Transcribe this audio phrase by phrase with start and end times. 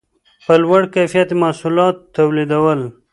[0.45, 2.79] په لوړ کیفیت محصولات یې تولیدول